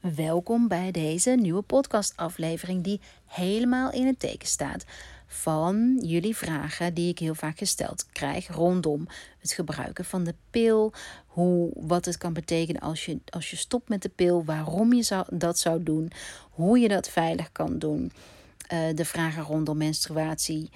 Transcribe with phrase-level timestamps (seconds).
[0.00, 4.84] Welkom bij deze nieuwe podcastaflevering die helemaal in het teken staat
[5.26, 9.06] van jullie vragen die ik heel vaak gesteld krijg rondom
[9.38, 10.92] het gebruiken van de pil,
[11.26, 15.02] hoe, wat het kan betekenen als je, als je stopt met de pil, waarom je
[15.02, 16.10] zou, dat zou doen,
[16.50, 18.12] hoe je dat veilig kan doen.
[18.72, 20.70] Uh, de vragen rondom menstruatie,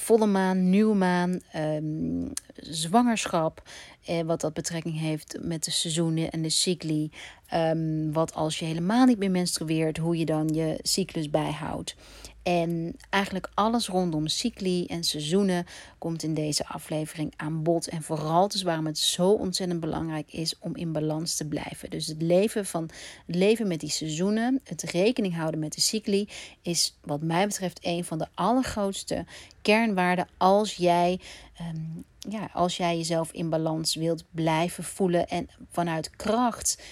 [0.00, 3.62] volle maan, nieuwe maan, um, zwangerschap.
[4.04, 7.10] Eh, wat dat betrekking heeft met de seizoenen en de cycli.
[7.54, 11.96] Um, wat als je helemaal niet meer menstrueert, hoe je dan je cyclus bijhoudt.
[12.42, 15.66] En eigenlijk alles rondom cycli en seizoenen
[15.98, 17.88] komt in deze aflevering aan bod.
[17.88, 21.90] En vooral dus waarom het zo ontzettend belangrijk is om in balans te blijven.
[21.90, 22.90] Dus het leven, van,
[23.26, 26.28] het leven met die seizoenen, het rekening houden met de cycli,
[26.62, 29.24] is wat mij betreft een van de allergrootste
[29.62, 31.20] kernwaarden als jij,
[31.60, 36.82] um, ja, als jij jezelf in balans wilt blijven voelen en vanuit kracht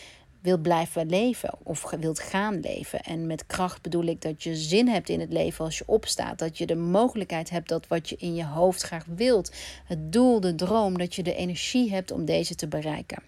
[0.41, 3.01] wilt blijven leven of wilt gaan leven.
[3.01, 6.39] En met kracht bedoel ik dat je zin hebt in het leven als je opstaat.
[6.39, 9.53] Dat je de mogelijkheid hebt dat wat je in je hoofd graag wilt,
[9.85, 13.23] het doel, de droom, dat je de energie hebt om deze te bereiken.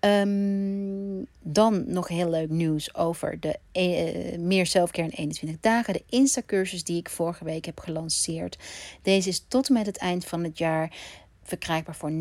[0.00, 5.92] Um, dan nog heel leuk nieuws over de uh, meer zelfcare in 21 dagen.
[5.92, 8.58] De Insta-cursus die ik vorige week heb gelanceerd.
[9.02, 10.96] Deze is tot en met het eind van het jaar
[11.42, 12.16] verkrijgbaar voor 29,95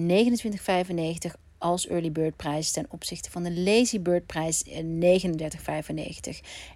[1.59, 4.71] als early bird prijs ten opzichte van de lazy bird prijs 39,95.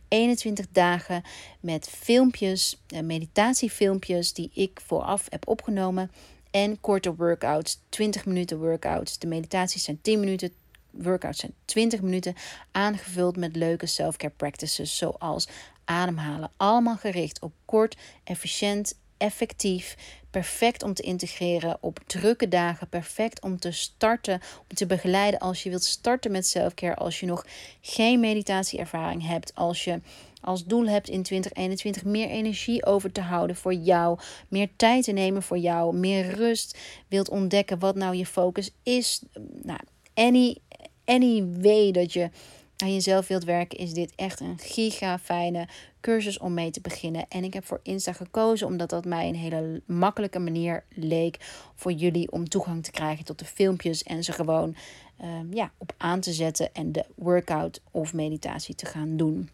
[0.07, 1.23] 21 dagen
[1.59, 6.11] met filmpjes, eh, meditatiefilmpjes die ik vooraf heb opgenomen
[6.51, 9.19] en korte workouts, 20 minuten workouts.
[9.19, 10.53] De meditaties zijn 10 minuten,
[10.91, 12.35] workouts zijn 20 minuten,
[12.71, 15.47] aangevuld met leuke self-care practices zoals
[15.85, 16.51] ademhalen.
[16.57, 19.95] Allemaal gericht op kort, efficiënt, effectief
[20.33, 25.63] perfect om te integreren op drukke dagen, perfect om te starten, om te begeleiden als
[25.63, 27.45] je wilt starten met selfcare, als je nog
[27.81, 29.99] geen meditatieervaring hebt, als je
[30.41, 35.11] als doel hebt in 2021 meer energie over te houden voor jou, meer tijd te
[35.11, 36.77] nemen voor jou, meer rust,
[37.07, 39.21] wilt ontdekken wat nou je focus is.
[39.63, 39.79] Nou,
[40.13, 40.57] any,
[41.05, 42.29] any way dat je
[42.77, 45.67] aan jezelf wilt werken, is dit echt een giga fijne
[46.03, 47.25] cursus om mee te beginnen.
[47.29, 51.37] En ik heb voor Insta gekozen omdat dat mij een hele makkelijke manier leek
[51.75, 54.75] voor jullie om toegang te krijgen tot de filmpjes en ze gewoon
[55.17, 59.49] ehm, ja, op aan te zetten en de workout of meditatie te gaan doen.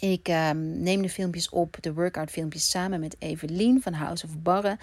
[0.00, 4.38] Ik ehm, neem de filmpjes op, de workout filmpjes, samen met Evelien van House of
[4.38, 4.78] Barren.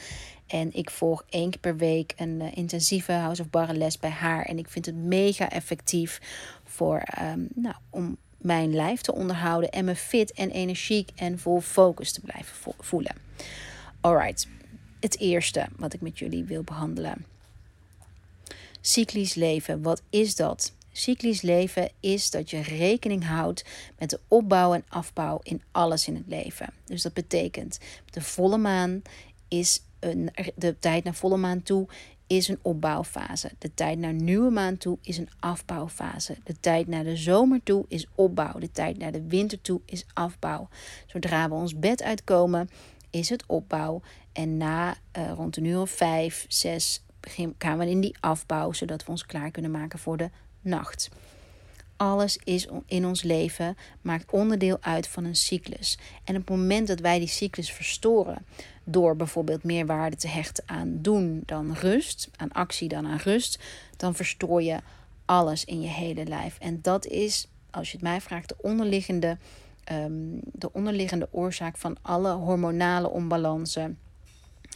[0.47, 4.09] En ik volg één keer per week een uh, intensieve House of Barren les bij
[4.09, 4.45] haar.
[4.45, 6.21] En ik vind het mega effectief
[6.63, 11.61] voor, um, nou, om mijn lijf te onderhouden en me fit en energiek en vol
[11.61, 13.15] focus te blijven voelen.
[14.01, 14.47] Alright,
[14.99, 17.25] het eerste wat ik met jullie wil behandelen.
[18.81, 20.73] Cyclisch leven, wat is dat?
[20.91, 23.65] Cyclisch leven is dat je rekening houdt
[23.99, 26.73] met de opbouw en afbouw in alles in het leven.
[26.85, 29.01] Dus dat betekent de volle maan
[29.47, 31.87] is een, de tijd naar volle maan toe
[32.27, 33.51] is een opbouwfase.
[33.57, 36.37] De tijd naar nieuwe maan toe is een afbouwfase.
[36.43, 38.59] De tijd naar de zomer toe is opbouw.
[38.59, 40.67] De tijd naar de winter toe is afbouw.
[41.05, 42.69] Zodra we ons bed uitkomen,
[43.09, 44.01] is het opbouw.
[44.33, 47.03] En na uh, rond een uur of vijf, zes
[47.57, 50.29] gaan we in die afbouw, zodat we ons klaar kunnen maken voor de
[50.61, 51.09] nacht.
[51.97, 55.97] Alles is in ons leven maakt onderdeel uit van een cyclus.
[56.23, 58.45] En op het moment dat wij die cyclus verstoren,
[58.83, 63.59] door bijvoorbeeld meer waarde te hechten aan doen dan rust, aan actie dan aan rust,
[63.97, 64.79] dan verstoor je
[65.25, 66.57] alles in je hele lijf.
[66.59, 69.37] En dat is, als je het mij vraagt, de onderliggende,
[69.91, 73.97] um, de onderliggende oorzaak van alle hormonale onbalansen.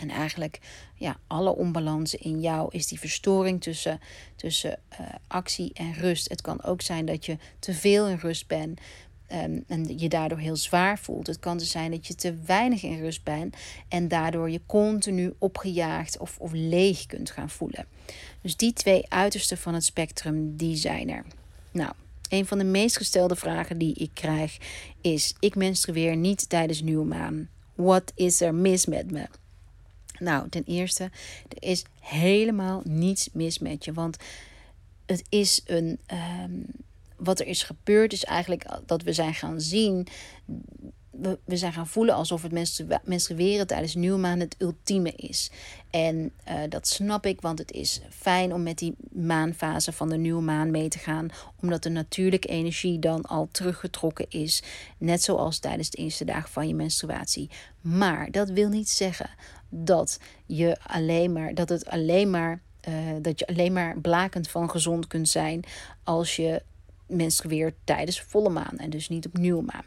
[0.01, 0.59] En eigenlijk,
[0.95, 3.99] ja, alle onbalansen in jou is die verstoring tussen,
[4.35, 6.29] tussen uh, actie en rust.
[6.29, 8.79] Het kan ook zijn dat je te veel in rust bent.
[9.27, 11.27] Ehm, en je daardoor heel zwaar voelt.
[11.27, 13.55] Het kan dus zijn dat je te weinig in rust bent
[13.87, 17.85] en daardoor je continu opgejaagd of, of leeg kunt gaan voelen.
[18.41, 21.25] Dus die twee uitersten van het spectrum, die zijn er.
[21.71, 21.91] Nou,
[22.29, 24.57] een van de meest gestelde vragen die ik krijg
[25.01, 27.49] is: ik menstrueer niet tijdens nieuwe maan.
[27.75, 29.27] Wat is er mis met me?
[30.21, 31.03] Nou, ten eerste,
[31.47, 34.17] er is helemaal niets mis met je, want
[35.05, 35.99] het is een.
[36.43, 36.65] Um,
[37.23, 40.07] wat er is gebeurd is eigenlijk dat we zijn gaan zien.
[41.11, 42.51] We, we zijn gaan voelen alsof het
[43.03, 45.51] menstrueren tijdens nieuwmaan het ultieme is.
[45.89, 50.17] En uh, dat snap ik, want het is fijn om met die maanfase van de
[50.17, 51.29] nieuwe maan mee te gaan.
[51.61, 54.63] Omdat de natuurlijke energie dan al teruggetrokken is.
[54.97, 57.49] Net zoals tijdens de eerste dagen van je menstruatie.
[57.81, 59.29] Maar dat wil niet zeggen
[59.73, 64.69] dat je alleen maar dat het alleen maar uh, dat je alleen maar blakend van
[64.69, 65.63] gezond kunt zijn
[66.03, 66.61] als je
[67.07, 69.85] menstrueert tijdens volle maan en dus niet op nieuwe maan.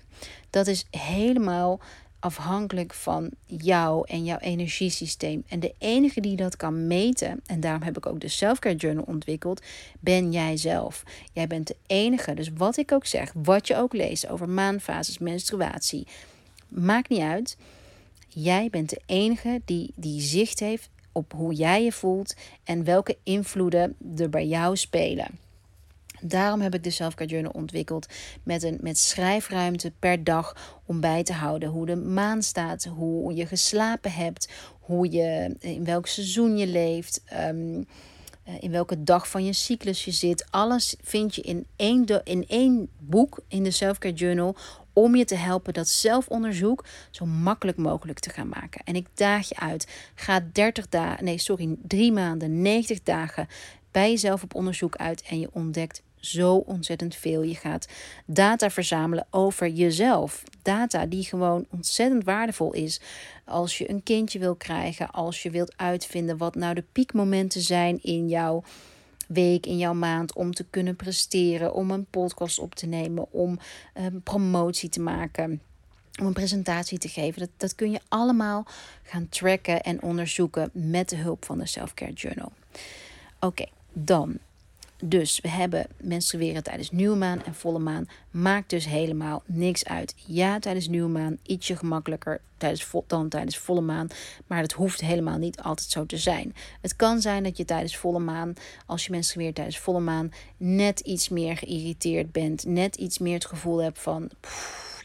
[0.50, 1.80] Dat is helemaal
[2.24, 5.44] afhankelijk van jou en jouw energiesysteem.
[5.48, 9.04] En de enige die dat kan meten, en daarom heb ik ook de Selfcare Journal
[9.06, 9.62] ontwikkeld,
[10.00, 11.02] ben jij zelf.
[11.32, 12.34] Jij bent de enige.
[12.34, 16.06] Dus wat ik ook zeg, wat je ook leest over maanfases, menstruatie,
[16.68, 17.56] maakt niet uit.
[18.36, 22.34] Jij bent de enige die die zicht heeft op hoe jij je voelt
[22.64, 25.38] en welke invloeden er bij jou spelen.
[26.20, 28.06] Daarom heb ik de Selfcare Journal ontwikkeld
[28.42, 33.34] met, een, met schrijfruimte per dag om bij te houden hoe de maan staat, hoe
[33.34, 37.82] je geslapen hebt, hoe je, in welk seizoen je leeft, ehm,
[38.44, 40.46] eh, in welke dag van je cyclus je zit.
[40.50, 44.56] Alles vind je in één, in één boek in de Selfcare Journal
[44.94, 48.80] om je te helpen dat zelfonderzoek zo makkelijk mogelijk te gaan maken.
[48.84, 49.86] En ik daag je uit.
[50.14, 53.48] Ga 30 dagen, nee, sorry, 3 maanden, 90 dagen
[53.90, 57.42] bij jezelf op onderzoek uit en je ontdekt zo ontzettend veel.
[57.42, 57.88] Je gaat
[58.26, 60.42] data verzamelen over jezelf.
[60.62, 63.00] Data die gewoon ontzettend waardevol is
[63.44, 68.02] als je een kindje wil krijgen, als je wilt uitvinden wat nou de piekmomenten zijn
[68.02, 68.62] in jouw
[69.34, 73.58] week, in jouw maand om te kunnen presteren, om een podcast op te nemen, om
[73.94, 75.60] een promotie te maken.
[76.20, 77.40] Om een presentatie te geven.
[77.40, 78.66] Dat, dat kun je allemaal
[79.02, 82.52] gaan tracken en onderzoeken met de hulp van de Self-Care Journal.
[83.40, 84.38] Oké, dan
[85.06, 88.08] dus we hebben menstrueren tijdens nieuwe maan en volle maan.
[88.30, 90.14] Maakt dus helemaal niks uit.
[90.26, 94.08] Ja, tijdens nieuwe maan ietsje gemakkelijker tijdens dan tijdens volle maan.
[94.46, 96.54] Maar dat hoeft helemaal niet altijd zo te zijn.
[96.80, 98.52] Het kan zijn dat je tijdens volle maan,
[98.86, 102.64] als je menstrueert tijdens volle maan, net iets meer geïrriteerd bent.
[102.64, 104.30] Net iets meer het gevoel hebt van.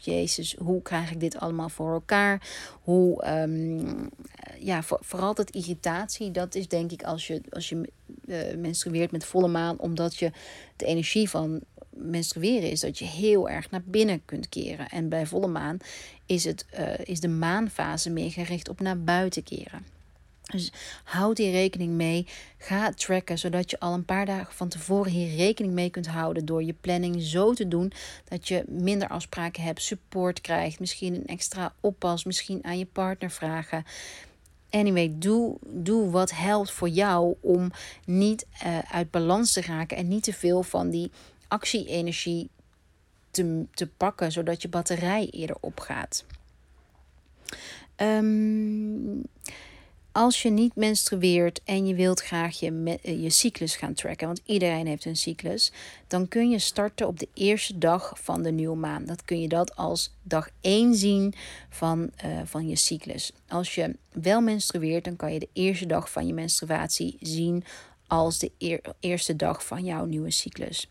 [0.00, 2.48] Jezus, hoe krijg ik dit allemaal voor elkaar?
[2.82, 4.10] Hoe, um,
[4.58, 7.88] ja, voor, vooral dat irritatie, dat is denk ik als je, als je
[8.24, 10.30] uh, menstrueert met volle maan, omdat je
[10.76, 11.60] de energie van
[11.90, 14.88] menstrueren is dat je heel erg naar binnen kunt keren.
[14.88, 15.78] En bij volle maan
[16.26, 19.99] is, het, uh, is de maanfase meer gericht op naar buiten keren.
[20.50, 20.72] Dus
[21.04, 22.26] houd hier rekening mee.
[22.58, 26.44] Ga tracken, zodat je al een paar dagen van tevoren hier rekening mee kunt houden.
[26.44, 27.92] Door je planning zo te doen
[28.28, 30.80] dat je minder afspraken hebt, support krijgt.
[30.80, 33.84] Misschien een extra oppas, misschien aan je partner vragen.
[34.70, 37.70] Anyway, doe, doe wat helpt voor jou om
[38.04, 41.10] niet uh, uit balans te raken en niet te veel van die
[41.48, 42.48] actie-energie
[43.30, 46.24] te, te pakken, zodat je batterij eerder opgaat.
[47.96, 49.22] Um,
[50.12, 54.40] als je niet menstrueert en je wilt graag je, eh, je cyclus gaan tracken, want
[54.44, 55.72] iedereen heeft een cyclus,
[56.06, 59.04] dan kun je starten op de eerste dag van de nieuwe maan.
[59.04, 61.34] Dat kun je dat als dag 1 zien
[61.68, 63.32] van, uh, van je cyclus.
[63.48, 67.64] Als je wel menstrueert, dan kan je de eerste dag van je menstruatie zien
[68.06, 68.50] als de
[69.00, 70.88] eerste dag van jouw nieuwe cyclus.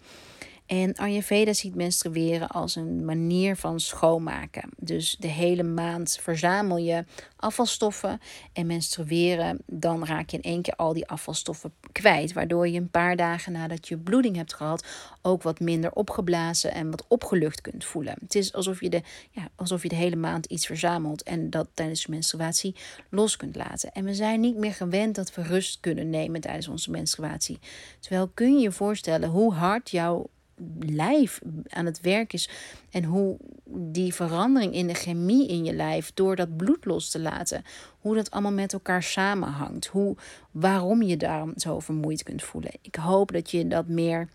[0.69, 4.69] En Ayurveda ziet menstrueren als een manier van schoonmaken.
[4.77, 7.06] Dus de hele maand verzamel je
[7.36, 8.19] afvalstoffen
[8.54, 12.33] en menstrueren, dan raak je in één keer al die afvalstoffen kwijt.
[12.33, 14.86] Waardoor je een paar dagen nadat je bloeding hebt gehad
[15.21, 18.16] ook wat minder opgeblazen en wat opgelucht kunt voelen.
[18.19, 19.01] Het is alsof je de,
[19.31, 22.75] ja, alsof je de hele maand iets verzamelt en dat tijdens menstruatie
[23.10, 23.92] los kunt laten.
[23.92, 27.60] En we zijn niet meer gewend dat we rust kunnen nemen tijdens onze menstruatie.
[28.00, 30.30] Terwijl kun je je voorstellen hoe hard jouw
[30.80, 32.50] lijf aan het werk is.
[32.92, 37.19] En hoe die verandering in de chemie in je lijf door dat bloed los te
[37.19, 37.64] laten,
[38.00, 39.86] hoe dat allemaal met elkaar samenhangt.
[39.86, 40.16] Hoe,
[40.52, 42.72] waarom je daarom zo vermoeid kunt voelen.
[42.81, 44.28] Ik hoop dat je dat meer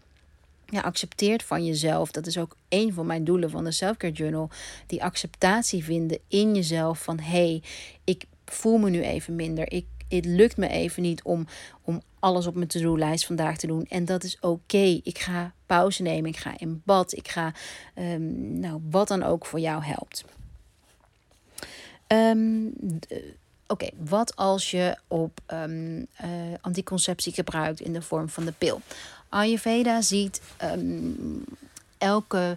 [0.67, 2.11] ja, accepteert van jezelf.
[2.11, 4.51] Dat is ook een van mijn doelen van de Selfcare Journal.
[4.87, 7.63] Die acceptatie vinden in jezelf van hé, hey,
[8.05, 9.73] ik voel me nu even minder.
[9.73, 11.47] Ik het lukt me even niet om,
[11.83, 13.87] om alles op mijn to-do-lijst vandaag te doen.
[13.89, 15.01] En dat is oké.
[15.03, 16.31] Ik ga pauze nemen.
[16.31, 17.13] Ik ga in bad.
[17.13, 17.53] Ik ga,
[17.99, 20.25] um, nou, wat dan ook voor jou helpt.
[22.09, 22.73] Um,
[23.67, 26.29] Oké, wat als je op um, uh,
[26.61, 28.81] anticonceptie gebruikt in de vorm van de pil?
[29.29, 30.41] Ayurveda ziet
[31.99, 32.57] elke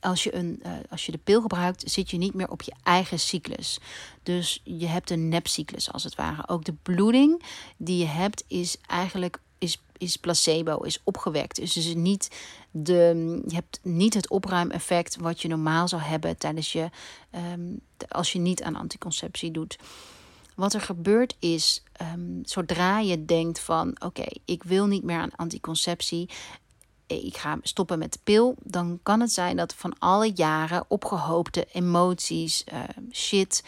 [0.00, 2.72] als je, een, uh, als je de pil gebruikt, zit je niet meer op je
[2.82, 3.78] eigen cyclus.
[4.22, 6.48] Dus je hebt een nepcyclus als het ware.
[6.48, 7.42] Ook de bloeding
[7.76, 11.56] die je hebt is eigenlijk is, is placebo, is opgewekt.
[11.56, 12.30] Dus is niet
[12.70, 16.90] de, je hebt niet het opruimeffect wat je normaal zou hebben tijdens je,
[17.52, 19.78] um, als je niet aan anticonceptie doet.
[20.54, 21.82] Wat er gebeurt is,
[22.14, 26.28] um, zodra je denkt van oké, ik wil niet meer aan anticonceptie,
[27.06, 31.66] ik ga stoppen met de pil, dan kan het zijn dat van alle jaren opgehoopte
[31.72, 32.82] emoties, uh,
[33.12, 33.62] shit,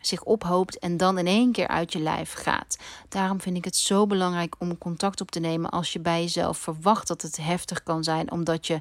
[0.00, 2.78] zich ophoopt en dan in één keer uit je lijf gaat.
[3.08, 6.58] Daarom vind ik het zo belangrijk om contact op te nemen als je bij jezelf
[6.58, 8.80] verwacht dat het heftig kan zijn, omdat je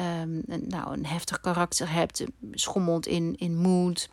[0.00, 4.08] um, nou, een heftig karakter hebt, schommelt in, in mood.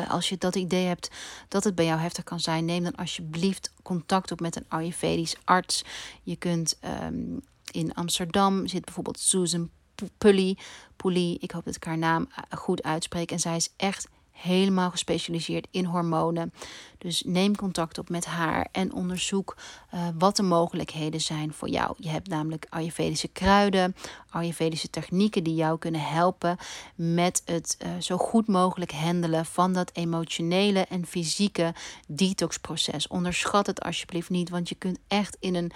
[0.00, 1.10] Uh, als je dat idee hebt
[1.48, 5.36] dat het bij jou heftig kan zijn, neem dan alsjeblieft contact op met een Ayurvedisch
[5.44, 5.84] arts.
[6.22, 7.40] Je kunt um,
[7.70, 9.70] in Amsterdam zit bijvoorbeeld Susan
[10.18, 10.58] Pully.
[10.96, 13.30] Pully, ik hoop dat ik haar naam eh, goed uitspreek.
[13.30, 16.52] En zij is echt helemaal gespecialiseerd in hormonen.
[16.98, 19.56] Dus neem contact op met haar en onderzoek
[19.94, 21.94] uh, wat de mogelijkheden zijn voor jou.
[21.98, 23.96] Je hebt namelijk Ayurvedische kruiden,
[24.30, 26.56] Ayurvedische technieken die jou kunnen helpen
[26.94, 31.74] met het uh, zo goed mogelijk handelen van dat emotionele en fysieke
[32.08, 33.06] detoxproces.
[33.06, 35.72] Onderschat het alsjeblieft niet, want je kunt echt in een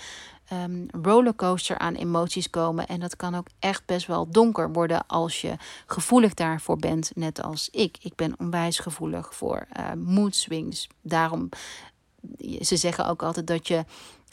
[0.52, 2.86] um, rollercoaster aan emoties komen.
[2.86, 7.42] En dat kan ook echt best wel donker worden als je gevoelig daarvoor bent, net
[7.42, 7.98] als ik.
[8.00, 10.88] Ik ben onwijs gevoelig voor uh, mood swings.
[11.02, 11.48] Daarom,
[12.60, 13.84] ze zeggen ook altijd dat je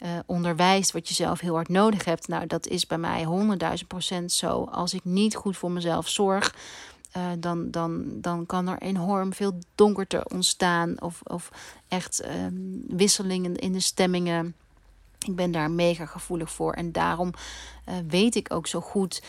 [0.02, 2.28] uh, onderwijst wat je zelf heel hard nodig hebt.
[2.28, 4.64] Nou, dat is bij mij honderdduizend procent zo.
[4.64, 6.54] Als ik niet goed voor mezelf zorg.
[7.38, 11.00] Dan, dan, dan kan er enorm veel donkerte ontstaan.
[11.02, 11.50] Of, of
[11.88, 14.54] echt um, wisselingen in de stemmingen.
[15.26, 16.72] Ik ben daar mega gevoelig voor.
[16.72, 17.32] En daarom
[17.88, 19.22] uh, weet ik ook zo goed.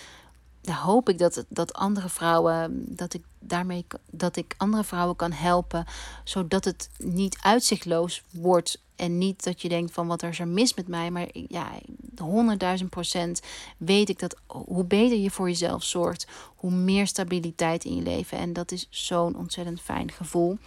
[0.63, 5.85] hoop ik dat, dat andere vrouwen, dat ik daarmee dat ik andere vrouwen kan helpen.
[6.23, 8.81] Zodat het niet uitzichtloos wordt.
[8.95, 11.11] En niet dat je denkt van wat er is er mis met mij.
[11.11, 11.71] Maar ja,
[12.17, 13.41] honderdduizend procent
[13.77, 18.37] weet ik dat hoe beter je voor jezelf zorgt, hoe meer stabiliteit in je leven.
[18.37, 20.57] En dat is zo'n ontzettend fijn gevoel.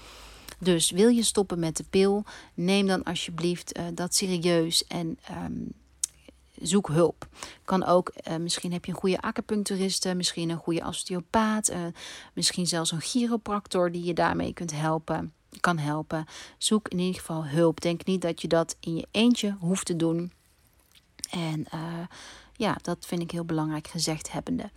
[0.61, 2.25] Dus wil je stoppen met de pil,
[2.55, 5.73] neem dan alsjeblieft uh, dat serieus en um,
[6.55, 7.29] zoek hulp.
[7.64, 11.85] Kan ook, uh, misschien heb je een goede acupuncturiste, misschien een goede osteopaat, uh,
[12.35, 16.26] misschien zelfs een chiropractor die je daarmee kunt helpen, kan helpen.
[16.59, 17.81] Zoek in ieder geval hulp.
[17.81, 20.33] Denk niet dat je dat in je eentje hoeft te doen.
[21.31, 21.67] En
[22.52, 24.71] ja, dat vind ik heel belangrijk gezegd hebbende.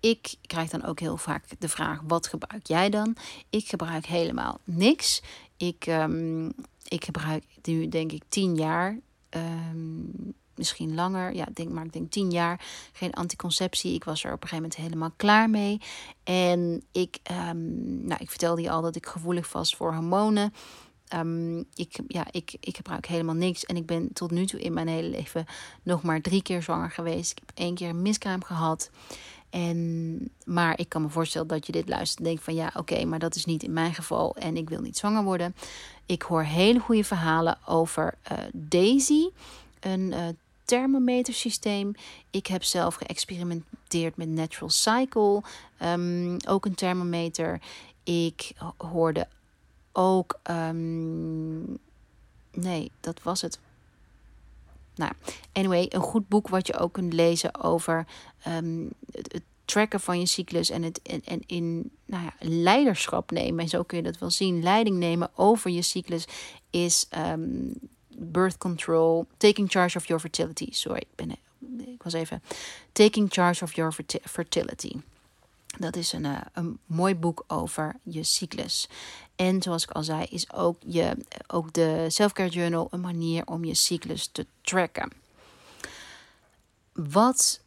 [0.00, 3.16] Ik krijg dan ook heel vaak de vraag: wat gebruik jij dan?
[3.50, 5.22] Ik gebruik helemaal niks.
[5.56, 6.52] Ik, um,
[6.88, 8.98] ik gebruik nu denk ik tien jaar.
[9.30, 11.34] Um, misschien langer.
[11.34, 12.60] Ja, denk, maar ik denk tien jaar
[12.92, 13.94] geen anticonceptie.
[13.94, 15.80] Ik was er op een gegeven moment helemaal klaar mee.
[16.24, 20.52] En ik, um, nou, ik vertelde je al dat ik gevoelig was voor hormonen.
[21.74, 23.64] Ik, ja, ik, ik gebruik helemaal niks.
[23.64, 25.46] En ik ben tot nu toe in mijn hele leven
[25.82, 27.30] nog maar drie keer zwanger geweest.
[27.30, 28.90] Ik heb één keer een miskraam gehad.
[29.50, 33.04] En, maar ik kan me voorstellen dat je dit luistert en denkt van ja, oké,
[33.04, 35.54] maar dat is niet in mijn geval en ik wil niet zwanger worden.
[36.06, 39.28] Ik hoor hele goede verhalen over uh, Daisy,
[39.80, 40.28] een uh,
[40.64, 41.92] thermometersysteem.
[42.30, 45.42] Ik heb zelf geëxperimenteerd met Natural Cycle,
[45.82, 47.60] um, ook een thermometer.
[48.04, 49.28] Ik hoorde
[49.92, 51.78] ook, um,
[52.52, 53.58] nee, dat was het.
[54.98, 55.12] Nou,
[55.52, 58.06] anyway, een goed boek wat je ook kunt lezen over
[58.46, 63.60] um, het, tracken van je cyclus en het en, en in nou ja, leiderschap nemen.
[63.60, 64.62] En zo kun je dat wel zien.
[64.62, 66.26] Leiding nemen over je cyclus
[66.70, 67.72] is um,
[68.18, 70.68] birth control, taking charge of your fertility.
[70.70, 71.30] Sorry, ik, ben,
[71.78, 72.42] ik was even.
[72.92, 74.92] Taking charge of your fertility.
[75.78, 78.88] Dat is een, uh, een mooi boek over je cyclus.
[79.38, 81.16] En zoals ik al zei, is ook, je,
[81.46, 85.12] ook de Selfcare Journal een manier om je cyclus te tracken.
[86.92, 87.60] Wat,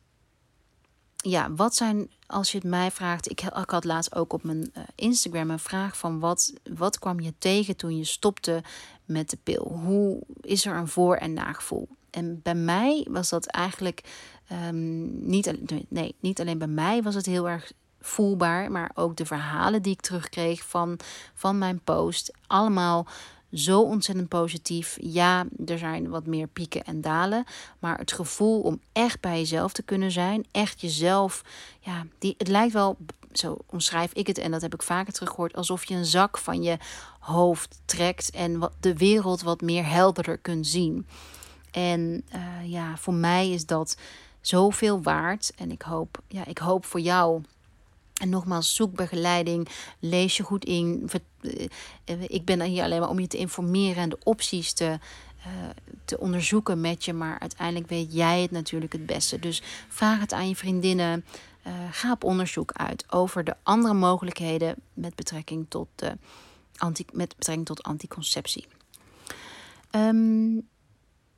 [1.16, 4.84] ja, wat zijn, als je het mij vraagt, ik, had laatst ook op mijn uh,
[4.96, 8.64] Instagram een vraag van wat, wat kwam je tegen toen je stopte
[9.06, 9.72] met de pil?
[9.84, 11.88] Hoe is er een voor- en nagevoel?
[12.10, 14.04] En bij mij was dat eigenlijk
[14.52, 15.54] um, niet,
[15.90, 18.72] nee, niet alleen bij mij was het heel erg voelbaar.
[18.72, 21.00] Maar ook de verhalen die ik terugkreeg van,
[21.34, 22.34] van mijn post.
[22.48, 23.08] Allemaal
[23.54, 24.98] zo ontzettend positief.
[25.02, 27.44] Ja, er zijn wat meer pieken en dalen.
[27.80, 30.46] Maar het gevoel om echt bij jezelf te kunnen zijn.
[30.52, 31.44] Echt jezelf.
[31.80, 32.98] Ja, die, het lijkt wel,
[33.32, 34.38] zo omschrijf ik het.
[34.38, 35.56] En dat heb ik vaker teruggehoord.
[35.56, 36.78] Alsof je een zak van je
[37.20, 38.30] hoofd trekt.
[38.30, 41.08] En wat, de wereld wat meer helderder kunt zien.
[41.72, 43.98] En uh, ja, voor mij is dat
[44.42, 45.52] zoveel waard.
[45.56, 47.42] En ik hoop, ja, ik hoop voor jou
[48.22, 49.68] en nogmaals, zoek begeleiding,
[50.00, 51.10] lees je goed in.
[52.06, 55.00] Eh, ik ben hier alleen maar om je te informeren en de opties te,
[55.38, 55.70] uh,
[56.06, 57.14] te onderzoeken met je.
[57.14, 59.40] Maar uiteindelijk weet jij het natuurlijk het beste.
[59.40, 61.26] Dus vraag het aan je vriendinnen.
[61.68, 65.88] Uh, ga op onderzoek uit over de andere mogelijkheden met betrekking tot,
[66.78, 68.68] anti, met betrekking tot anticonceptie.
[69.92, 70.70] Um,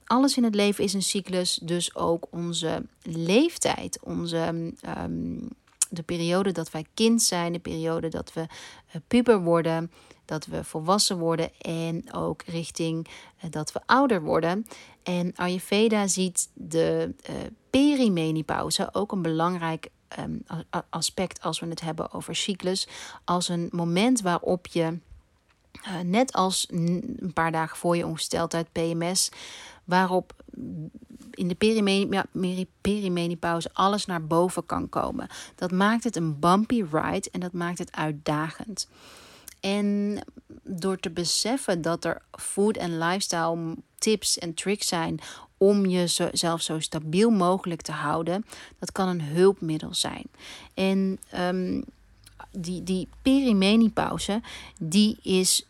[0.06, 5.50] alles in het leven is een cyclus, dus ook onze leeftijd, onze um,
[5.94, 9.92] de periode dat wij kind zijn, de periode dat we uh, puber worden,
[10.26, 14.66] dat we volwassen worden en ook richting uh, dat we ouder worden.
[15.04, 17.36] En Ayurveda ziet de uh,
[17.70, 20.44] perimenopauze ook een belangrijk um,
[20.90, 22.88] aspect als we het hebben over cyclus,
[23.24, 25.00] als een moment waarop je
[26.04, 29.30] net als een paar dagen voor je ongesteldheid PMS,
[29.84, 30.44] waarop
[31.32, 35.28] in de perimenopauze alles naar boven kan komen.
[35.56, 38.88] Dat maakt het een bumpy ride en dat maakt het uitdagend.
[39.60, 40.20] En
[40.64, 45.20] door te beseffen dat er food en lifestyle tips en tricks zijn
[45.58, 48.46] om jezelf zo stabiel mogelijk te houden,
[48.80, 50.26] dat kan een hulpmiddel zijn.
[50.74, 51.84] En um,
[52.52, 54.42] die, die perimenopauze,
[54.80, 55.66] die is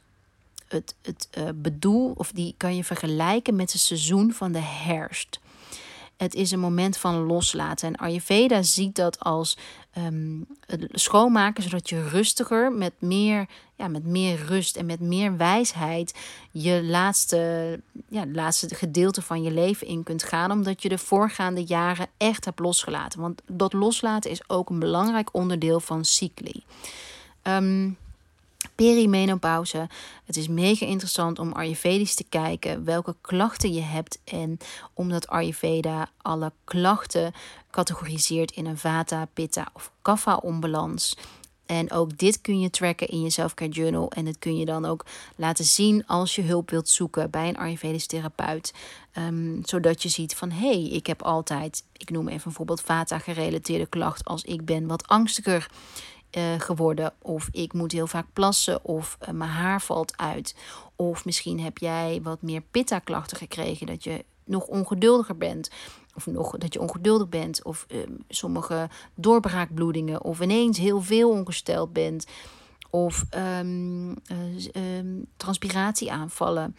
[0.74, 5.40] het, het uh, bedoel, of die kan je vergelijken met het seizoen van de herfst.
[6.18, 7.88] Het is een moment van loslaten.
[7.88, 9.58] En Ayurveda ziet dat als
[9.98, 10.46] um,
[10.92, 16.14] schoonmaken, zodat je rustiger, met meer, ja, met meer rust en met meer wijsheid
[16.52, 20.52] je laatste, ja, laatste gedeelte van je leven in kunt gaan.
[20.52, 23.20] Omdat je de voorgaande jaren echt hebt losgelaten.
[23.20, 26.64] Want dat loslaten is ook een belangrijk onderdeel van cycli.
[28.76, 29.90] Perimenopauze.
[30.26, 34.20] Het is mega interessant om Ayurvedisch te kijken welke klachten je hebt.
[34.24, 34.58] En
[34.94, 37.34] omdat Ayurveda alle klachten
[37.72, 41.18] categoriseert in een Vata, Pitta of Kapha onbalans.
[41.66, 44.12] En ook dit kun je tracken in je Selfcare Journal.
[44.12, 47.58] En dat kun je dan ook laten zien als je hulp wilt zoeken bij een
[47.58, 48.74] Ayurvedisch therapeut.
[49.18, 52.82] Um, zodat je ziet van hé, hey, ik heb altijd, ik noem even een voorbeeld,
[52.82, 55.68] Vata gerelateerde klacht als ik ben wat angstiger
[56.38, 57.14] uh, geworden.
[57.22, 58.86] Of ik moet heel vaak plassen.
[58.86, 60.56] Of uh, mijn haar valt uit.
[60.96, 63.88] Of misschien heb jij wat meer pitta-klachten gekregen.
[63.88, 65.70] Dat je nog ongeduldiger bent.
[66.16, 67.64] Of nog dat je ongeduldig bent.
[67.64, 70.24] Of uh, sommige doorbraakbloedingen.
[70.24, 72.26] Of ineens heel veel ongesteld bent.
[72.90, 74.16] Of um,
[74.76, 76.76] um, transpiratieaanvallen.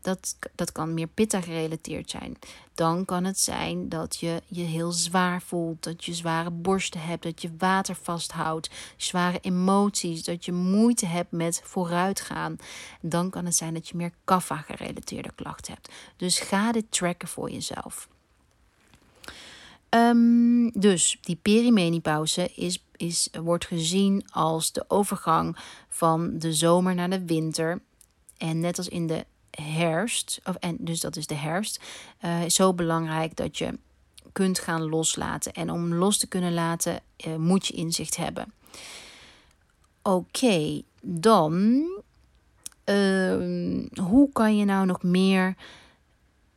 [0.00, 2.38] Dat, dat kan meer pitta gerelateerd zijn.
[2.74, 7.22] Dan kan het zijn dat je je heel zwaar voelt, dat je zware borsten hebt,
[7.22, 12.56] dat je water vasthoudt, zware emoties, dat je moeite hebt met vooruitgaan.
[13.00, 15.92] Dan kan het zijn dat je meer kaffa gerelateerde klachten hebt.
[16.16, 18.08] Dus ga dit tracken voor jezelf.
[19.90, 25.56] Um, dus die perimenopauze is, is, wordt gezien als de overgang
[25.88, 27.82] van de zomer naar de winter.
[28.36, 31.80] En net als in de herfst, of, en dus dat is de herfst,
[32.24, 33.78] uh, zo belangrijk dat je
[34.32, 35.52] kunt gaan loslaten.
[35.52, 38.52] En om los te kunnen laten, uh, moet je inzicht hebben.
[40.02, 41.84] Oké, dan
[42.84, 45.54] uh, hoe kan je nou nog meer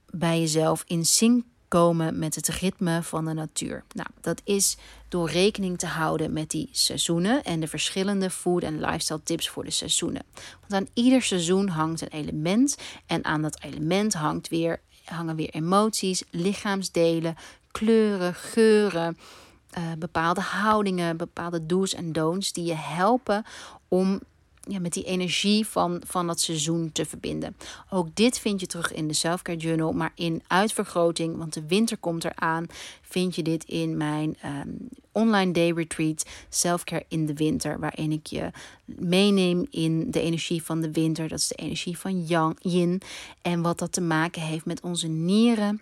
[0.09, 3.83] bij jezelf in sync komen met het ritme van de natuur.
[3.93, 8.79] Nou, dat is door rekening te houden met die seizoenen en de verschillende food en
[8.79, 10.23] lifestyle tips voor de seizoenen.
[10.59, 15.49] Want aan ieder seizoen hangt een element en aan dat element hangt weer, hangen weer
[15.49, 17.35] emoties, lichaamsdelen,
[17.71, 19.17] kleuren, geuren.
[19.77, 23.45] Uh, bepaalde houdingen, bepaalde do's en don'ts die je helpen
[23.87, 24.19] om
[24.69, 27.55] ja, met die energie van, van dat seizoen te verbinden.
[27.89, 31.97] Ook dit vind je terug in de Selfcare Journal, maar in uitvergroting, want de winter
[31.97, 32.65] komt eraan,
[33.01, 38.27] vind je dit in mijn um, online day retreat Selfcare in de winter, waarin ik
[38.27, 38.51] je
[38.85, 41.27] meeneem in de energie van de winter.
[41.27, 43.01] Dat is de energie van yang, yin
[43.41, 45.81] en wat dat te maken heeft met onze nieren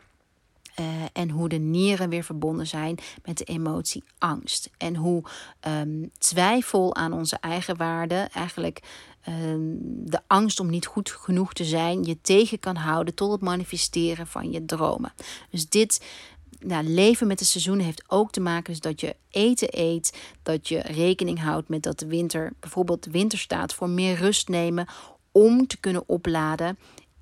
[0.80, 4.70] uh, en hoe de nieren weer verbonden zijn met de emotie angst.
[4.78, 5.24] En hoe
[5.68, 8.82] um, twijfel aan onze eigen waarde eigenlijk
[9.28, 9.80] um,
[10.10, 14.28] de angst om niet goed genoeg te zijn je tegen kan houden tot het manifesteren
[14.28, 15.14] van je dromen.
[15.50, 16.06] Dus dit
[16.60, 20.68] nou, leven met de seizoenen heeft ook te maken dus dat je eten eet, dat
[20.68, 24.88] je rekening houdt met dat de winter, bijvoorbeeld de winter staat voor meer rust nemen
[25.32, 26.78] om te kunnen opladen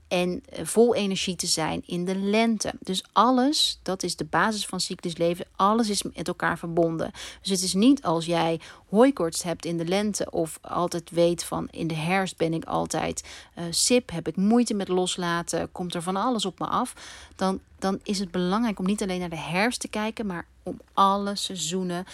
[0.10, 2.74] en eh, vol energie te zijn in de lente.
[2.80, 7.12] Dus alles, dat is de basis van cyclisch leven, alles is met elkaar verbonden.
[7.42, 11.68] Dus het is niet als jij hooikoorts hebt in de lente of altijd weet van
[11.72, 13.24] in de herfst ben ik altijd
[13.58, 16.94] uh, sip, heb ik moeite met loslaten, komt er van alles op me af,
[17.36, 20.80] dan, dan is het belangrijk om niet alleen naar de herfst te kijken, maar om
[20.94, 22.06] alle seizoenen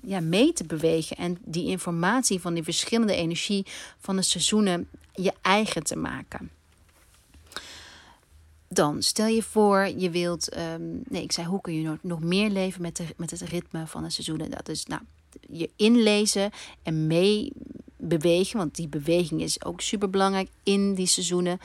[0.00, 3.66] ja, mee te bewegen en die informatie van die verschillende energie
[3.98, 6.50] van de seizoenen je eigen te maken.
[8.72, 10.56] Dan stel je voor, je wilt.
[10.56, 13.86] Um, nee, ik zei, hoe kun je nog, meer leven met, de, met het ritme
[13.86, 14.50] van de seizoenen?
[14.50, 15.02] Dat is nou,
[15.50, 16.50] je inlezen
[16.82, 17.52] en mee
[17.96, 18.58] bewegen.
[18.58, 21.60] Want die beweging is ook super belangrijk in die seizoenen.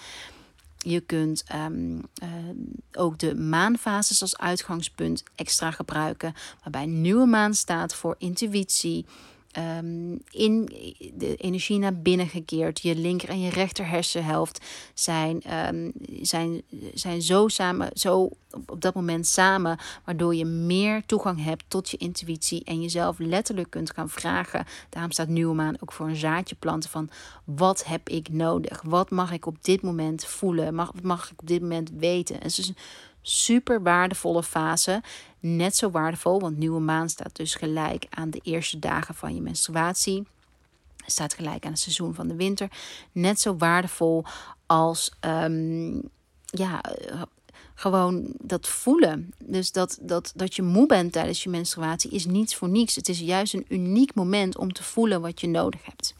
[0.77, 2.29] Je kunt ehm, eh,
[2.91, 9.05] ook de maanfases als uitgangspunt extra gebruiken, waarbij nieuwe maan staat voor intuïtie,
[9.51, 10.65] Ehm, in
[11.13, 12.81] de energie naar binnen gekeerd.
[12.81, 16.61] Je linker en je rechter hersenhelft zijn, um, zijn,
[16.93, 18.29] zijn zo samen, zo
[18.65, 23.69] op dat moment samen, waardoor je meer toegang hebt tot je intuïtie en jezelf letterlijk
[23.69, 24.65] kunt gaan vragen.
[24.89, 27.09] Daarom staat nieuwe maan ook voor een zaadje planten van
[27.43, 28.81] wat heb ik nodig?
[28.81, 30.75] Wat mag ik op dit moment voelen?
[30.75, 32.35] Mag, wat mag ik op dit moment weten?
[32.35, 32.77] Het is dus een
[33.29, 35.01] super waardevolle fase
[35.39, 39.41] net zo waardevol, want nieuwe maan staat dus gelijk aan de eerste dagen van je
[39.41, 40.27] menstruatie.
[41.05, 42.71] Staat gelijk aan het seizoen van de winter.
[43.11, 44.25] Net zo waardevol
[44.65, 46.01] als um,
[46.45, 46.81] ja,
[47.75, 49.33] gewoon dat voelen.
[49.43, 52.95] Dus dat, dat, dat je moe bent tijdens je menstruatie is niets voor niets.
[52.95, 56.15] Het is juist een uniek moment om te voelen wat je nodig hebt.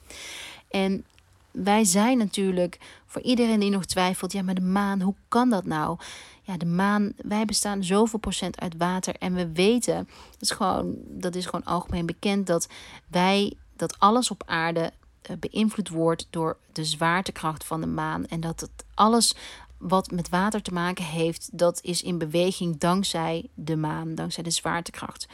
[0.70, 1.06] En
[1.52, 5.66] wij zijn natuurlijk, voor iedereen die nog twijfelt, ja, maar de maan, hoe kan dat
[5.66, 5.98] nou?
[6.48, 9.16] Ja, de maan, wij bestaan zoveel procent uit water.
[9.16, 12.68] En we weten, dat is gewoon, dat is gewoon algemeen bekend, dat
[13.08, 18.26] wij, dat alles op aarde eh, beïnvloed wordt door de zwaartekracht van de maan.
[18.26, 19.36] En dat het alles
[19.78, 24.50] wat met water te maken heeft, dat is in beweging dankzij de maan, dankzij de
[24.50, 25.28] zwaartekracht.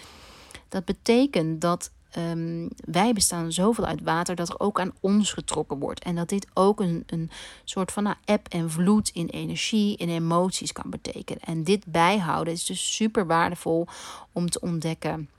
[0.69, 5.79] Dat betekent dat um, wij bestaan zoveel uit water dat er ook aan ons getrokken
[5.79, 6.03] wordt.
[6.03, 7.31] En dat dit ook een, een
[7.63, 11.41] soort van nou, eb en vloed in energie, in emoties kan betekenen.
[11.41, 13.87] En dit bijhouden is dus super waardevol
[14.31, 15.29] om te ontdekken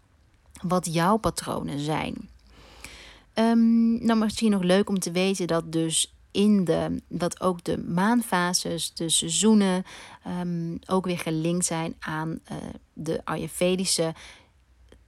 [0.63, 2.29] wat jouw patronen zijn.
[3.35, 7.79] Um, nou, misschien nog leuk om te weten dat dus in de, dat ook de
[7.79, 9.85] maanfases, de seizoenen,
[10.41, 12.57] um, ook weer gelinkt zijn aan uh,
[12.93, 14.15] de Ayurvedische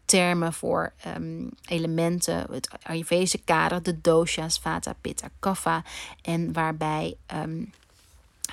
[0.06, 5.82] termen voor um, elementen, het Ayurvedische kader, de dosha's, Vata, Pitta, Kapha.
[6.22, 7.72] En waarbij um,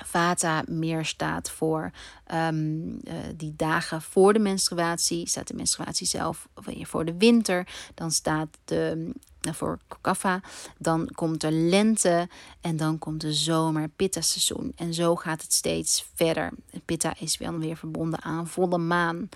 [0.04, 1.90] Vata meer staat voor
[2.32, 6.48] um, uh, die dagen voor de menstruatie, staat de menstruatie zelf
[6.82, 7.66] voor de winter.
[7.94, 9.12] Dan staat de
[9.52, 10.40] voor Kapha.
[10.78, 12.28] Dan komt er lente
[12.60, 14.72] en dan komt de zomer, Pitta seizoen.
[14.76, 16.50] En zo gaat het steeds verder.
[16.84, 19.28] Pitta is wel weer verbonden aan volle maan.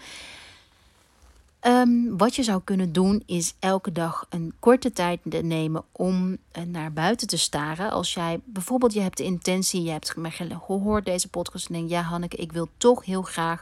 [1.67, 6.65] Um, wat je zou kunnen doen is elke dag een korte tijd nemen om uh,
[6.65, 7.91] naar buiten te staren.
[7.91, 10.15] Als jij bijvoorbeeld je hebt de intentie, je hebt
[10.67, 13.61] gehoord deze podcast en denkt ja Hanneke, ik wil toch heel graag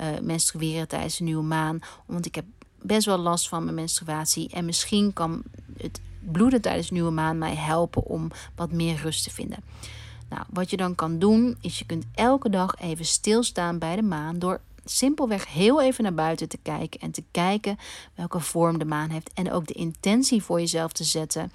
[0.00, 2.44] uh, menstrueren tijdens de nieuwe maan, want ik heb
[2.82, 5.42] best wel last van mijn menstruatie en misschien kan
[5.76, 9.58] het bloeden tijdens de nieuwe maan mij helpen om wat meer rust te vinden.
[10.28, 14.02] Nou, wat je dan kan doen is je kunt elke dag even stilstaan bij de
[14.02, 17.78] maan door simpelweg heel even naar buiten te kijken en te kijken
[18.14, 19.32] welke vorm de maan heeft.
[19.34, 21.52] En ook de intentie voor jezelf te zetten.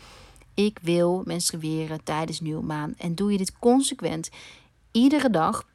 [0.54, 2.94] Ik wil menstrueren tijdens nieuwe maan.
[2.98, 4.30] En doe je dit consequent
[4.92, 5.66] iedere dag,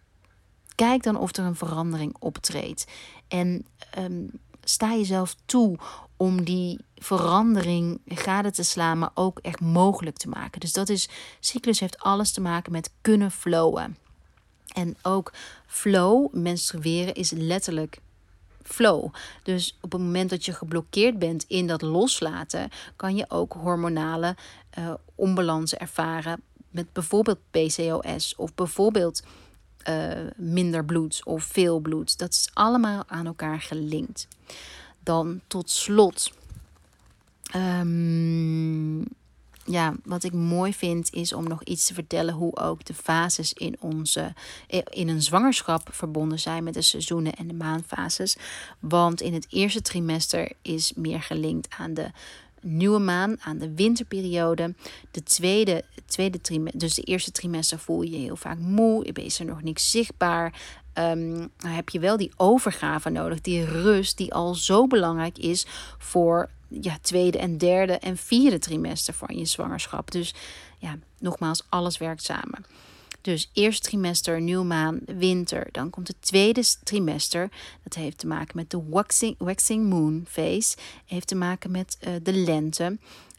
[0.75, 2.87] kijk dan of er een verandering optreedt.
[3.29, 3.66] En
[3.99, 4.31] um,
[4.64, 5.79] sta jezelf toe
[6.16, 10.61] om die verandering gade te slaan, maar ook echt mogelijk te maken.
[10.61, 11.09] Dus dat is,
[11.40, 13.97] cyclus heeft alles te maken met kunnen flowen.
[14.74, 15.33] En ook
[15.66, 17.98] flow, menstrueren, is letterlijk
[18.62, 19.14] flow.
[19.42, 24.37] Dus op het moment dat je geblokkeerd bent in dat loslaten, kan je ook hormonale
[24.78, 26.42] uh, onbalansen ervaren.
[26.70, 29.22] Met bijvoorbeeld PCOS of bijvoorbeeld
[29.88, 32.18] uh, minder bloed of veel bloed.
[32.18, 34.28] Dat is allemaal aan elkaar gelinkt.
[35.02, 36.33] Dan tot slot.
[37.57, 39.04] Um,
[39.70, 43.52] ja, wat ik mooi vind is om nog iets te vertellen hoe ook de fases
[43.52, 44.35] in onze
[44.88, 48.37] in een zwangerschap verbonden zijn met de seizoenen en de maanfases.
[48.78, 52.11] Want in het eerste trimester is meer gelinkt aan de
[52.61, 54.74] nieuwe maan, aan de winterperiode.
[55.11, 59.38] De tweede, tweede trimester, dus de eerste trimester voel je je heel vaak moe, is
[59.38, 60.61] er nog niks zichtbaar.
[60.94, 65.66] Um, dan heb je wel die overgave nodig, die rust die al zo belangrijk is
[65.98, 70.11] voor ja, tweede en derde en vierde trimester van je zwangerschap.
[70.11, 70.35] Dus
[70.78, 72.64] ja, nogmaals, alles werkt samen.
[73.20, 75.68] Dus eerste trimester, nieuwmaan, winter.
[75.72, 77.50] Dan komt het tweede trimester.
[77.83, 80.76] Dat heeft te maken met de waxing, waxing moon phase.
[81.07, 82.98] Heeft te maken met uh, de lente.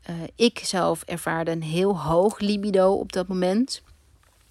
[0.09, 3.81] Uh, ik zelf ervaarde een heel hoog libido op dat moment.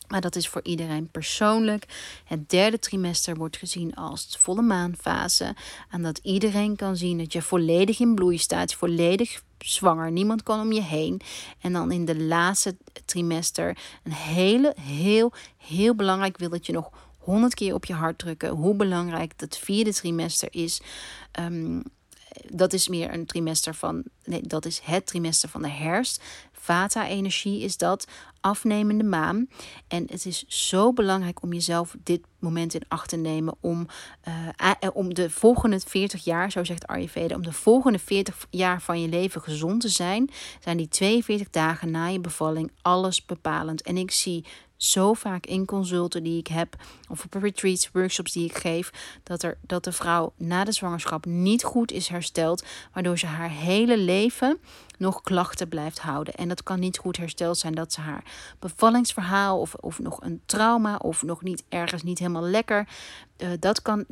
[0.09, 1.85] Maar dat is voor iedereen persoonlijk.
[2.25, 5.55] Het derde trimester wordt gezien als volle maanfase.
[5.90, 10.12] En dat iedereen kan zien dat je volledig in bloei staat, volledig zwanger.
[10.12, 11.21] Niemand kan om je heen.
[11.61, 16.90] En dan in de laatste trimester een hele, heel, heel belangrijk wil dat je nog
[17.18, 18.51] honderd keer op je hart drukken.
[18.51, 20.81] Hoe belangrijk dat vierde trimester is.
[21.40, 21.83] Um,
[22.53, 24.03] dat is meer een trimester van.
[24.24, 26.22] Nee, dat is het trimester van de herfst.
[26.53, 28.07] Vata-energie is dat,
[28.40, 29.48] afnemende maan.
[29.88, 33.87] En het is zo belangrijk om jezelf dit moment in acht te nemen om,
[34.29, 39.01] uh, om de volgende 40 jaar, zo zegt Ayurveda, om de volgende 40 jaar van
[39.01, 43.83] je leven gezond te zijn, zijn die 42 dagen na je bevalling alles bepalend.
[43.83, 44.44] En ik zie
[44.78, 46.76] zo vaak in consulten die ik heb,
[47.08, 48.90] of op retreats, workshops die ik geef,
[49.22, 53.50] dat, er, dat de vrouw na de zwangerschap niet goed is hersteld, waardoor ze haar
[53.50, 54.58] hele leven
[54.98, 56.34] nog klachten blijft houden.
[56.34, 58.24] En dat kan niet goed hersteld zijn dat ze haar
[58.58, 62.88] bevallingsverhaal of, of nog een trauma of nog niet ergens niet helemaal lekker,
[63.38, 64.04] uh, dat kan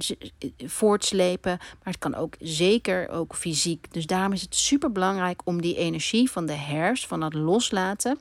[0.64, 3.92] voortslepen, maar het kan ook zeker ook fysiek.
[3.92, 8.18] Dus daarom is het super belangrijk om die energie van de herfst, van dat loslaten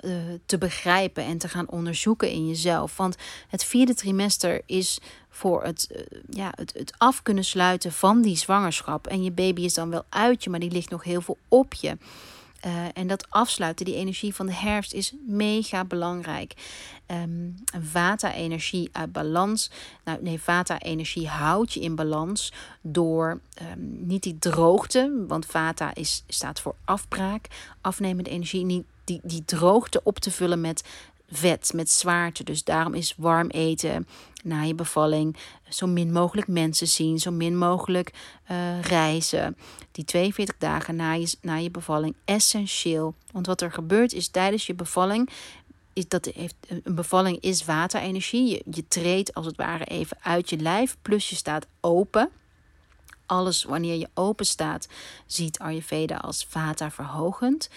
[0.00, 0.12] uh,
[0.46, 2.96] te begrijpen en te gaan onderzoeken in jezelf.
[2.96, 3.16] Want
[3.48, 8.36] het vierde trimester is voor het, uh, ja, het, het af kunnen sluiten van die
[8.36, 9.06] zwangerschap.
[9.06, 11.74] En je baby is dan wel uit je, maar die ligt nog heel veel op
[11.74, 11.96] je.
[12.66, 16.54] Uh, en dat afsluiten, die energie van de herfst, is mega belangrijk.
[17.06, 19.70] Um, Vata-energie uit balans.
[20.04, 26.24] Nou, nee, Vata-energie houdt je in balans door um, niet die droogte, want Vata is,
[26.28, 27.46] staat voor afbraak,
[27.80, 30.84] afnemende energie, niet die, die droogte op te vullen met
[31.30, 32.44] vet, met zwaarte.
[32.44, 34.06] Dus daarom is warm eten
[34.42, 35.36] na je bevalling,
[35.68, 38.12] zo min mogelijk mensen zien, zo min mogelijk
[38.50, 39.56] uh, reizen.
[39.92, 43.14] Die 42 dagen na je, na je bevalling essentieel.
[43.32, 45.30] Want wat er gebeurt is tijdens je bevalling.
[45.92, 48.48] Is dat heeft, een bevalling is waterenergie.
[48.48, 50.96] Je, je treedt als het ware even uit je lijf.
[51.02, 52.30] Plus je staat open.
[53.26, 54.88] Alles wanneer je open staat,
[55.26, 57.68] ziet Ayurveda als vata verhogend.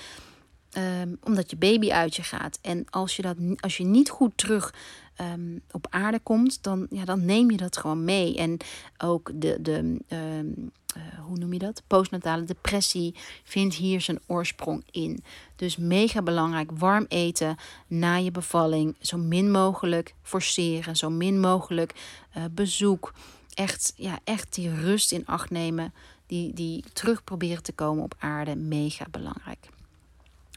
[0.78, 2.60] Um, omdat je baby uit je gaat.
[2.62, 4.74] En als je, dat, als je niet goed terug
[5.22, 8.38] um, op aarde komt, dan, ja, dan neem je dat gewoon mee.
[8.38, 8.58] En
[8.98, 11.84] ook de, de um, uh, hoe noem je dat?
[11.88, 15.24] Postnatale depressie vindt hier zijn oorsprong in.
[15.56, 17.56] Dus mega belangrijk, warm eten
[17.88, 18.96] na je bevalling.
[19.00, 21.94] Zo min mogelijk forceren, zo min mogelijk
[22.38, 23.14] uh, bezoek.
[23.54, 25.94] Echt, ja, echt die rust in acht nemen.
[26.28, 28.56] Die, die terug proberen te komen op aarde.
[28.56, 29.70] Mega belangrijk.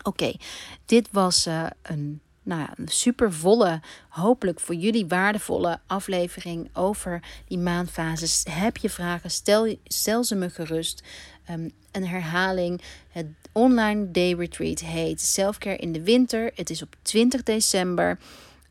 [0.04, 0.32] Oké,
[0.86, 7.22] dit was uh, een nou ja, een super volle, hopelijk voor jullie waardevolle aflevering over
[7.48, 8.44] die maandfases.
[8.50, 9.30] Heb je vragen?
[9.84, 11.02] Stel, ze me gerust.
[11.50, 12.80] Um, een herhaling.
[13.08, 16.50] Het online day retreat heet Selfcare in de winter.
[16.54, 18.18] Het is op 20 december.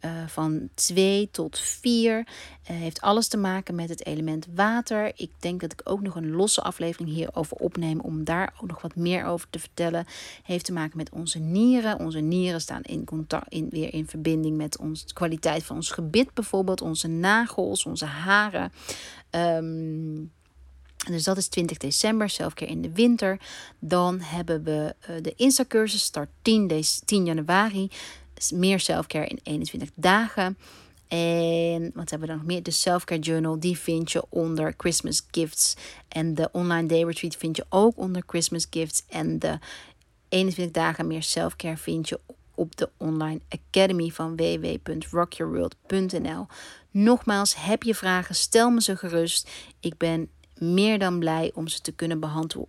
[0.05, 2.17] Uh, van 2 tot 4.
[2.17, 2.25] Uh,
[2.63, 5.11] eh, heeft alles te maken met het element water.
[5.15, 8.81] Ik denk dat ik ook nog een losse aflevering hierover opneem om daar ook nog
[8.81, 10.05] wat meer over te vertellen.
[10.43, 11.99] Heeft te maken met onze nieren.
[11.99, 15.91] Onze nieren staan in contact, in, weer in verbinding met ons, de kwaliteit van ons
[15.91, 18.71] gebit bijvoorbeeld, onze nagels, onze haren.
[19.31, 20.31] Um,
[21.07, 23.39] dus dat is 20 december, zelfkeer in de winter.
[23.79, 27.89] Dan hebben we uh, de Insta-cursus, start 10, 10 januari
[28.51, 30.57] meer selfcare in 21 dagen.
[31.07, 32.63] En wat hebben we dan nog meer?
[32.63, 35.75] De Selfcare Journal, die vind je onder Christmas Gifts.
[36.07, 39.03] En de Online Day Retreat vind je ook onder Christmas Gifts.
[39.09, 39.59] En de
[40.29, 42.19] 21 dagen meer selfcare vind je
[42.55, 46.45] op de Online Academy van www.rockyourworld.nl.
[46.91, 48.35] Nogmaals, heb je vragen?
[48.35, 49.49] Stel me ze gerust.
[49.79, 52.19] Ik ben meer dan blij om ze te kunnen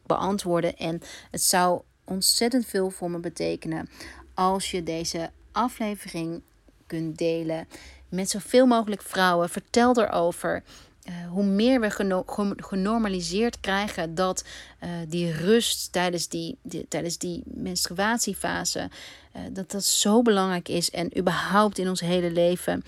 [0.06, 0.76] beantwoorden.
[0.76, 3.88] En het zou ontzettend veel voor me betekenen
[4.34, 6.42] als je deze aflevering
[6.86, 7.68] kunt delen
[8.08, 9.48] met zoveel mogelijk vrouwen.
[9.48, 10.62] Vertel erover.
[11.08, 12.22] Uh, hoe meer we geno
[12.56, 14.44] genormaliseerd krijgen dat
[14.84, 18.90] uh, die rust tijdens die, tijdens die menstruatiefase,
[19.36, 20.90] uh, dat dat zo belangrijk is.
[20.90, 22.82] En überhaupt in ons hele leven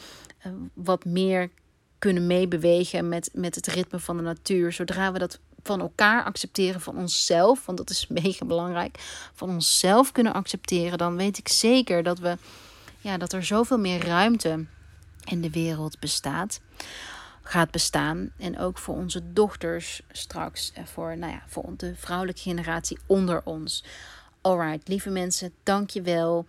[0.74, 1.50] wat meer
[1.98, 4.72] kunnen meebewegen met, met het ritme van de natuur.
[4.72, 8.98] Zodra we dat van elkaar accepteren, van onszelf, want dat is mega belangrijk,
[9.34, 12.36] van onszelf kunnen accepteren, dan weet ik zeker dat we
[13.06, 14.64] ja, dat er zoveel meer ruimte
[15.24, 16.60] in de wereld bestaat,
[17.42, 18.30] gaat bestaan.
[18.38, 23.40] En ook voor onze dochters straks, eh, voor, nou ja, voor de vrouwelijke generatie onder
[23.44, 23.84] ons.
[24.40, 26.46] Alright, lieve mensen, dank je wel.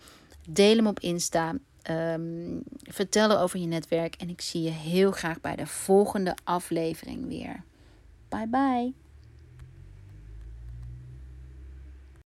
[0.50, 1.54] Deel hem op Insta.
[1.90, 4.16] Um, vertel over je netwerk.
[4.16, 7.64] En ik zie je heel graag bij de volgende aflevering weer.
[8.30, 9.07] Bye bye.